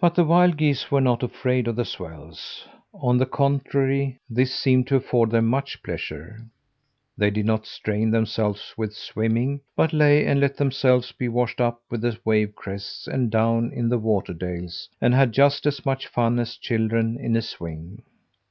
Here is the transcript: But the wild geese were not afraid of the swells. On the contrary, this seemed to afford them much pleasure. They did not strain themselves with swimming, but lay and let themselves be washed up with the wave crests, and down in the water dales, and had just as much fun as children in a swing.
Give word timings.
But 0.00 0.14
the 0.14 0.24
wild 0.24 0.56
geese 0.56 0.90
were 0.90 1.02
not 1.02 1.22
afraid 1.22 1.68
of 1.68 1.76
the 1.76 1.84
swells. 1.84 2.66
On 2.94 3.18
the 3.18 3.26
contrary, 3.26 4.16
this 4.30 4.54
seemed 4.54 4.86
to 4.86 4.96
afford 4.96 5.30
them 5.30 5.46
much 5.46 5.82
pleasure. 5.82 6.38
They 7.18 7.30
did 7.30 7.44
not 7.44 7.66
strain 7.66 8.12
themselves 8.12 8.72
with 8.78 8.94
swimming, 8.94 9.60
but 9.76 9.92
lay 9.92 10.24
and 10.24 10.40
let 10.40 10.56
themselves 10.56 11.12
be 11.12 11.28
washed 11.28 11.60
up 11.60 11.82
with 11.90 12.00
the 12.00 12.18
wave 12.24 12.54
crests, 12.54 13.06
and 13.06 13.30
down 13.30 13.70
in 13.74 13.90
the 13.90 13.98
water 13.98 14.32
dales, 14.32 14.88
and 15.02 15.12
had 15.12 15.32
just 15.32 15.66
as 15.66 15.84
much 15.84 16.06
fun 16.06 16.38
as 16.38 16.56
children 16.56 17.18
in 17.20 17.36
a 17.36 17.42
swing. 17.42 18.00